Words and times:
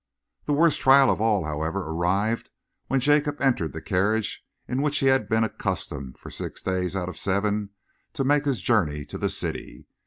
The 0.45 0.53
worst 0.53 0.79
trial 0.81 1.11
of 1.11 1.21
all, 1.21 1.43
however, 1.45 1.81
arrived 1.87 2.49
when 2.87 2.99
Jacob 3.01 3.39
entered 3.39 3.71
the 3.71 3.83
carriage 3.83 4.43
in 4.67 4.81
which 4.81 4.97
he 4.97 5.05
had 5.05 5.29
been 5.29 5.43
accustomed, 5.43 6.17
for 6.17 6.31
six 6.31 6.63
days 6.63 6.95
out 6.95 7.07
of 7.07 7.17
seven, 7.17 7.69
to 8.13 8.23
make 8.23 8.45
his 8.45 8.61
journey 8.61 9.05
to 9.05 9.19
the 9.19 9.29
city. 9.29 9.85